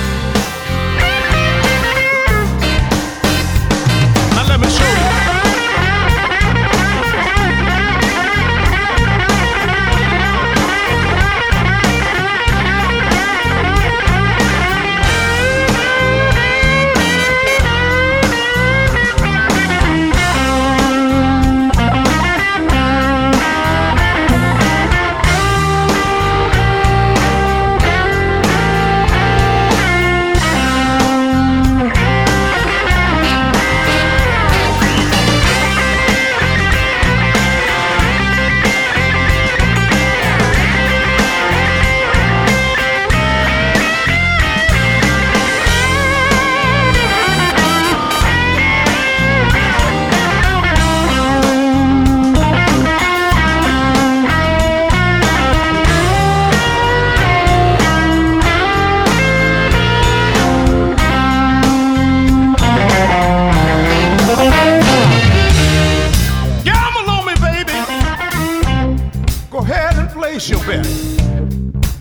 place 70.33 70.49
you 70.49 70.57
bet. 70.65 70.85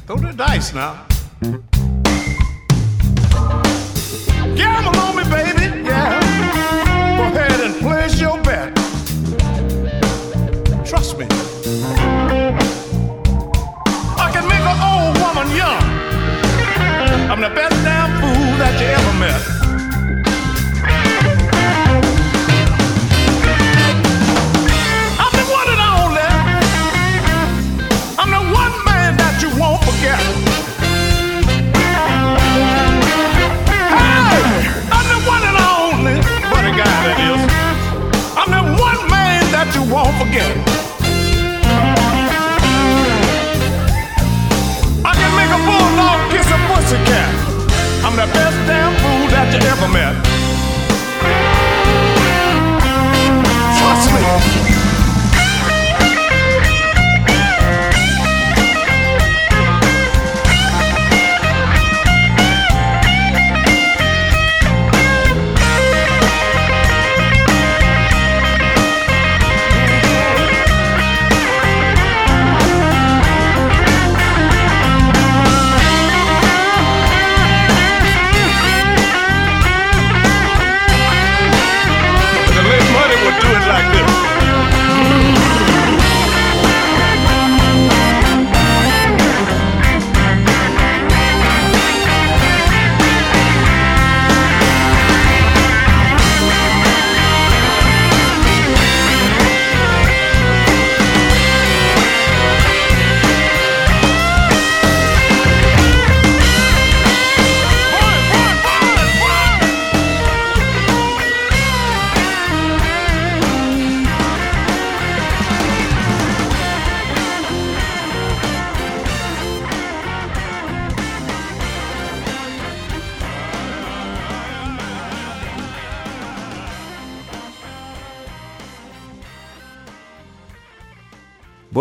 Throw 0.06 0.16
the 0.16 0.32
dice 0.34 0.72
now. 0.72 1.71
I'm 48.12 48.18
the 48.18 48.34
best 48.34 48.56
damn 48.66 48.92
fool 49.00 49.26
that 49.30 49.48
you 49.54 49.60
ever 49.72 49.88
met. 49.88 50.12
Trust 53.78 54.76
me. 54.76 54.81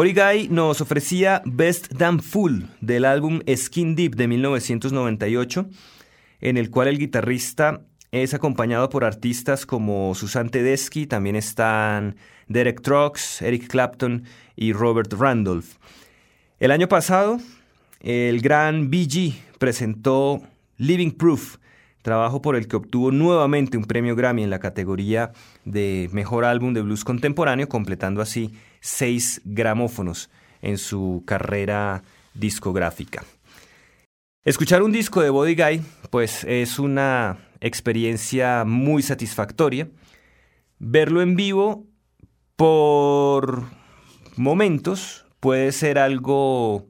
Body 0.01 0.13
Guy 0.13 0.47
nos 0.49 0.81
ofrecía 0.81 1.43
Best 1.45 1.93
Damn 1.93 2.21
Fool 2.21 2.67
del 2.81 3.05
álbum 3.05 3.41
Skin 3.47 3.95
Deep 3.95 4.15
de 4.15 4.27
1998, 4.27 5.69
en 6.39 6.57
el 6.57 6.71
cual 6.71 6.87
el 6.87 6.97
guitarrista 6.97 7.81
es 8.11 8.33
acompañado 8.33 8.89
por 8.89 9.03
artistas 9.03 9.67
como 9.67 10.15
Susan 10.15 10.49
Tedeschi, 10.49 11.05
también 11.05 11.35
están 11.35 12.15
Derek 12.47 12.81
Trucks, 12.81 13.43
Eric 13.43 13.67
Clapton 13.67 14.23
y 14.55 14.73
Robert 14.73 15.13
Randolph. 15.13 15.75
El 16.59 16.71
año 16.71 16.87
pasado, 16.87 17.39
el 17.99 18.41
gran 18.41 18.89
BG 18.89 19.35
presentó 19.59 20.41
Living 20.77 21.11
Proof, 21.11 21.57
trabajo 22.01 22.41
por 22.41 22.55
el 22.55 22.67
que 22.67 22.77
obtuvo 22.77 23.11
nuevamente 23.11 23.77
un 23.77 23.85
premio 23.85 24.15
Grammy 24.15 24.41
en 24.41 24.49
la 24.49 24.57
categoría 24.57 25.31
de 25.63 26.09
Mejor 26.11 26.43
Álbum 26.43 26.73
de 26.73 26.81
Blues 26.81 27.03
Contemporáneo, 27.03 27.69
completando 27.69 28.23
así 28.23 28.51
seis 28.81 29.41
gramófonos 29.45 30.29
en 30.61 30.77
su 30.77 31.23
carrera 31.25 32.03
discográfica. 32.33 33.23
Escuchar 34.43 34.81
un 34.81 34.91
disco 34.91 35.21
de 35.21 35.29
Body 35.29 35.55
Guy, 35.55 35.81
pues 36.09 36.43
es 36.45 36.79
una 36.79 37.37
experiencia 37.61 38.63
muy 38.65 39.03
satisfactoria. 39.03 39.87
Verlo 40.79 41.21
en 41.21 41.35
vivo, 41.35 41.85
por 42.55 43.65
momentos, 44.35 45.25
puede 45.39 45.71
ser 45.71 45.99
algo 45.99 46.87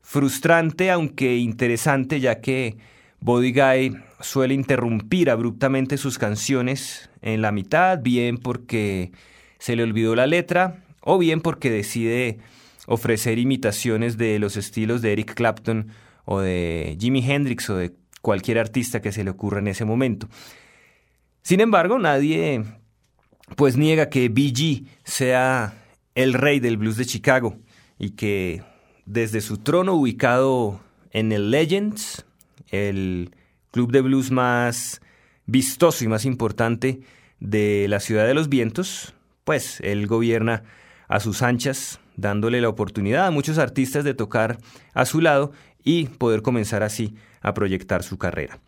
frustrante, 0.00 0.90
aunque 0.92 1.36
interesante, 1.36 2.20
ya 2.20 2.40
que 2.40 2.78
Body 3.20 3.52
Guy 3.52 3.96
suele 4.20 4.54
interrumpir 4.54 5.30
abruptamente 5.30 5.98
sus 5.98 6.16
canciones 6.16 7.10
en 7.22 7.42
la 7.42 7.50
mitad, 7.50 7.98
bien 8.00 8.38
porque 8.38 9.10
se 9.58 9.74
le 9.74 9.82
olvidó 9.82 10.14
la 10.14 10.28
letra 10.28 10.84
o 11.00 11.18
bien 11.18 11.40
porque 11.40 11.70
decide 11.70 12.38
ofrecer 12.86 13.38
imitaciones 13.38 14.16
de 14.16 14.38
los 14.38 14.56
estilos 14.56 15.02
de 15.02 15.12
Eric 15.12 15.34
Clapton 15.34 15.88
o 16.24 16.40
de 16.40 16.96
Jimi 16.98 17.24
Hendrix 17.28 17.68
o 17.70 17.76
de 17.76 17.94
cualquier 18.22 18.58
artista 18.58 19.00
que 19.00 19.12
se 19.12 19.24
le 19.24 19.30
ocurra 19.30 19.58
en 19.58 19.68
ese 19.68 19.84
momento. 19.84 20.28
Sin 21.42 21.60
embargo, 21.60 21.98
nadie 21.98 22.64
pues 23.56 23.76
niega 23.76 24.08
que 24.08 24.28
BG 24.28 24.86
sea 25.04 25.74
el 26.14 26.34
rey 26.34 26.60
del 26.60 26.76
blues 26.76 26.96
de 26.96 27.06
Chicago 27.06 27.56
y 27.98 28.10
que 28.10 28.62
desde 29.06 29.40
su 29.40 29.58
trono 29.58 29.94
ubicado 29.94 30.80
en 31.12 31.32
el 31.32 31.50
Legends, 31.50 32.26
el 32.68 33.34
club 33.70 33.92
de 33.92 34.02
blues 34.02 34.30
más 34.30 35.00
vistoso 35.46 36.04
y 36.04 36.08
más 36.08 36.24
importante 36.24 37.00
de 37.40 37.86
la 37.88 38.00
ciudad 38.00 38.26
de 38.26 38.34
los 38.34 38.48
vientos, 38.48 39.14
pues 39.44 39.80
él 39.80 40.06
gobierna 40.06 40.64
a 41.08 41.20
sus 41.20 41.42
anchas, 41.42 42.00
dándole 42.16 42.60
la 42.60 42.68
oportunidad 42.68 43.26
a 43.26 43.30
muchos 43.30 43.58
artistas 43.58 44.04
de 44.04 44.14
tocar 44.14 44.58
a 44.94 45.04
su 45.04 45.20
lado 45.20 45.52
y 45.82 46.06
poder 46.06 46.42
comenzar 46.42 46.82
así 46.82 47.14
a 47.40 47.54
proyectar 47.54 48.02
su 48.02 48.18
carrera. 48.18 48.60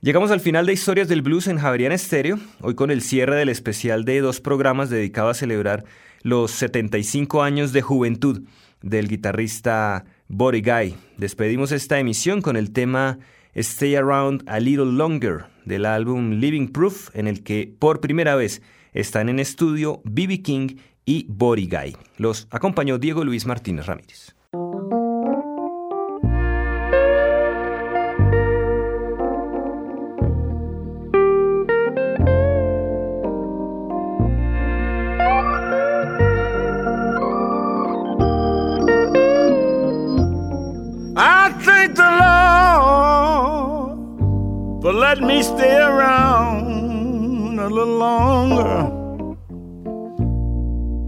Llegamos 0.00 0.30
al 0.30 0.40
final 0.40 0.66
de 0.66 0.74
Historias 0.74 1.08
del 1.08 1.22
Blues 1.22 1.46
en 1.46 1.58
Javerian 1.58 1.92
Estéreo, 1.92 2.38
hoy 2.60 2.74
con 2.74 2.90
el 2.90 3.00
cierre 3.00 3.36
del 3.36 3.48
especial 3.48 4.04
de 4.04 4.20
dos 4.20 4.40
programas 4.40 4.90
dedicado 4.90 5.30
a 5.30 5.34
celebrar 5.34 5.84
los 6.22 6.50
75 6.50 7.42
años 7.42 7.72
de 7.72 7.80
juventud 7.80 8.42
del 8.82 9.08
guitarrista 9.08 10.04
Body 10.28 10.60
Guy. 10.60 10.94
Despedimos 11.16 11.72
esta 11.72 11.98
emisión 11.98 12.42
con 12.42 12.56
el 12.56 12.72
tema 12.72 13.18
Stay 13.54 13.94
Around 13.94 14.42
a 14.46 14.60
Little 14.60 14.92
Longer 14.92 15.46
del 15.64 15.86
álbum 15.86 16.32
Living 16.32 16.68
Proof, 16.68 17.08
en 17.14 17.26
el 17.26 17.42
que 17.42 17.72
por 17.78 18.00
primera 18.00 18.34
vez 18.34 18.60
están 18.92 19.28
en 19.28 19.38
estudio 19.38 20.02
B.B. 20.04 20.42
King 20.42 20.76
y 21.04 21.26
Borigay. 21.28 21.96
Los 22.16 22.46
acompañó 22.50 22.98
Diego 22.98 23.24
Luis 23.24 23.46
Martínez 23.46 23.86
Ramírez. 23.86 24.34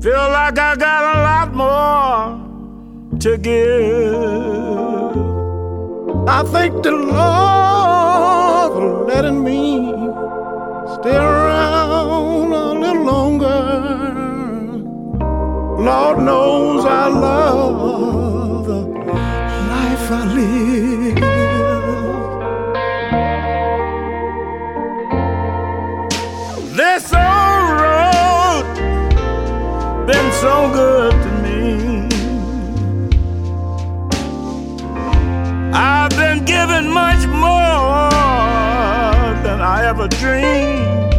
Feel 0.06 0.30
like 0.30 0.56
I 0.56 0.76
got 0.76 1.02
a 1.16 1.20
lot 1.28 1.48
more 1.52 3.18
to 3.18 3.36
give. 3.36 3.56
I 6.28 6.44
thank 6.44 6.84
the 6.84 6.92
Lord 6.92 8.72
for 8.74 9.04
letting 9.08 9.42
me 9.42 9.90
stay 10.94 11.16
around 11.16 12.52
a 12.52 12.72
little 12.82 13.02
longer. 13.02 13.62
Lord 15.82 16.18
knows 16.20 16.84
I 16.84 17.08
love 17.08 18.66
the 18.66 18.82
life 19.72 20.10
I 20.12 20.24
live. 20.36 21.25
So 30.40 30.70
good 30.70 31.12
to 31.12 31.30
me. 31.44 32.08
I've 35.72 36.10
been 36.10 36.44
given 36.44 36.90
much 36.90 37.26
more 37.26 38.10
than 39.44 39.62
I 39.62 39.86
ever 39.86 40.08
dreamed. 40.08 41.14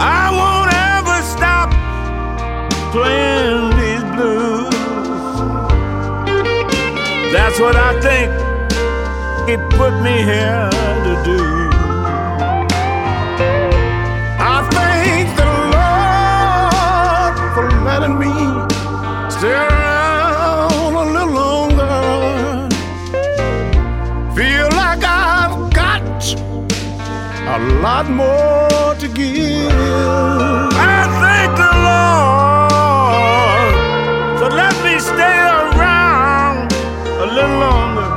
I 0.00 0.30
won't 0.38 0.72
ever 0.94 1.18
stop 1.34 1.68
playing 2.92 3.76
these 3.80 4.04
blues. 4.14 4.72
That's 7.30 7.60
what 7.60 7.76
I 7.76 7.92
think 8.00 8.30
it 9.50 9.60
put 9.76 9.92
me 10.00 10.16
here 10.22 10.70
to 11.04 11.22
do. 11.26 11.65
More 28.16 28.94
to 28.98 29.08
give. 29.08 29.70
I 30.90 31.00
thank 31.22 31.50
the 31.64 31.72
Lord 31.88 33.74
for 34.38 34.48
letting 34.56 34.84
me 34.88 34.96
stay 34.98 35.38
around 35.60 36.72
a 37.24 37.26
little 37.36 37.58
longer. 37.66 38.10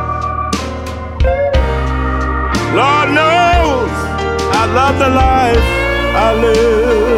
Lord 2.80 3.10
knows 3.20 3.94
I 4.62 4.64
love 4.80 4.96
the 5.00 5.10
life 5.10 5.68
I 6.26 6.28
live. 6.44 7.09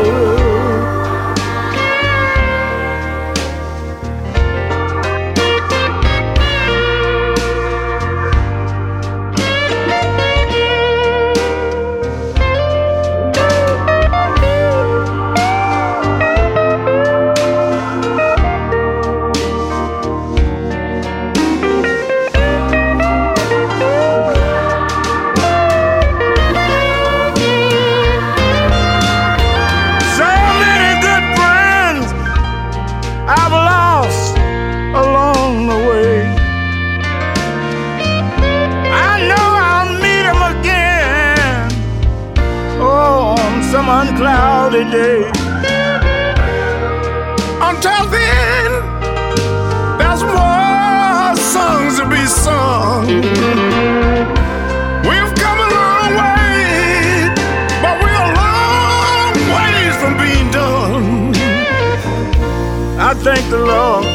Thank 63.23 63.47
the 63.51 63.57
Lord. 63.59 64.05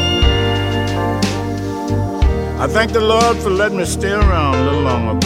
I 2.59 2.67
thank 2.67 2.91
the 2.91 2.99
Lord 2.99 3.37
for 3.37 3.49
letting 3.49 3.77
me 3.77 3.85
stay 3.85 4.11
around 4.11 4.55
a 4.55 4.63
little 4.63 4.81
longer. 4.81 5.19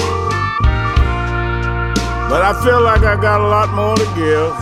But 2.30 2.42
I 2.44 2.54
feel 2.64 2.82
like 2.82 3.02
I 3.02 3.20
got 3.20 3.42
a 3.42 3.48
lot 3.48 3.74
more 3.74 3.96
to 3.96 4.06
give. 4.16 4.54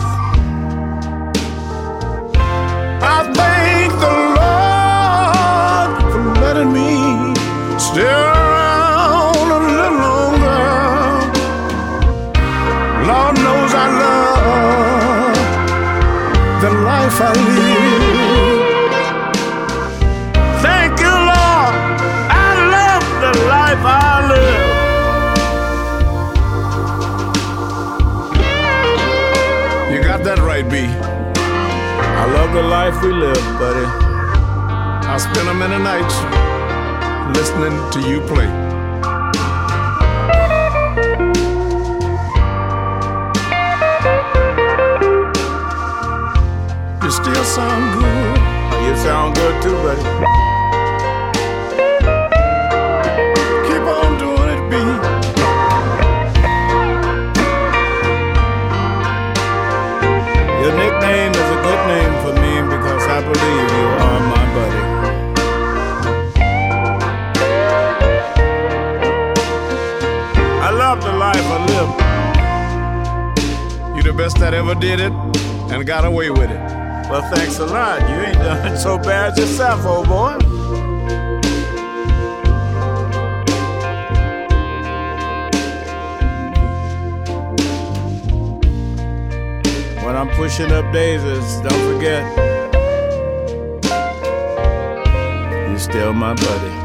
I 3.02 3.18
thank 3.38 3.92
the 4.04 4.14
Lord 4.40 6.12
for 6.12 6.22
letting 6.40 6.72
me 6.72 7.34
stay 7.78 8.29
life 32.90 33.04
we 33.04 33.12
live, 33.12 33.58
buddy. 33.58 33.86
I 35.06 35.16
spend 35.18 35.48
a 35.48 35.54
many 35.54 35.82
nights 35.82 36.16
listening 37.36 37.76
to 37.92 38.00
you 38.08 38.20
play. 38.22 38.48
You 47.02 47.10
still 47.10 47.44
sound 47.44 48.00
good. 48.00 48.86
You 48.86 48.96
sound 48.96 49.36
good 49.36 49.62
too, 49.62 49.74
buddy. 49.82 50.59
Life 71.32 71.48
I 71.56 71.58
live. 71.74 71.90
You 73.96 74.02
the 74.02 74.12
best 74.12 74.38
that 74.38 74.52
ever 74.52 74.74
did 74.74 74.98
it 74.98 75.12
and 75.70 75.86
got 75.86 76.04
away 76.04 76.30
with 76.30 76.50
it. 76.50 76.60
Well, 77.08 77.22
thanks 77.34 77.58
a 77.60 77.66
lot. 77.66 78.00
You 78.08 78.16
ain't 78.26 78.38
done 78.38 78.76
so 78.86 78.98
bad 78.98 79.38
yourself, 79.38 79.84
old 79.84 80.08
boy. 80.08 80.38
When 90.04 90.16
I'm 90.16 90.30
pushing 90.30 90.72
up 90.72 90.92
daisies, 90.92 91.60
don't 91.66 91.84
forget, 91.90 92.24
you're 95.68 95.78
still 95.78 96.12
my 96.12 96.34
buddy. 96.34 96.79